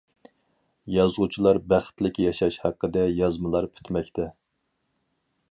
يازغۇچىلار 0.93 1.59
بەختلىك 1.73 2.17
ياشاش 2.23 2.59
ھەققىدە 2.65 3.05
يازمىلار 3.21 3.69
پۈتمەكتە. 3.77 4.29